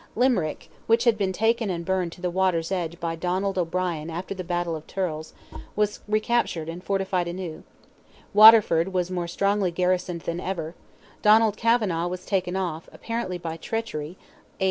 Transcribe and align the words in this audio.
Limerick, 0.15 0.71
which 0.87 1.03
had 1.03 1.15
been 1.15 1.31
taken 1.31 1.69
and 1.69 1.85
burned 1.85 2.11
to 2.13 2.21
the 2.21 2.31
water's 2.31 2.71
edge 2.71 2.99
by 2.99 3.15
Donald 3.15 3.55
O'Brien 3.59 4.09
after 4.09 4.33
the 4.33 4.43
battle 4.43 4.75
of 4.75 4.85
Thurles, 4.87 5.31
was 5.75 5.99
recaptured 6.07 6.69
and 6.69 6.83
fortified 6.83 7.27
anew; 7.27 7.61
Waterford 8.33 8.93
was 8.93 9.11
more 9.11 9.27
strongly 9.27 9.69
garrisoned 9.69 10.21
than 10.21 10.39
ever; 10.39 10.73
Donald 11.21 11.55
Kavanagh 11.55 12.07
was 12.07 12.25
taken 12.25 12.55
off, 12.55 12.89
apparently 12.91 13.37
by 13.37 13.57
treachery 13.57 14.17
(A. 14.59 14.59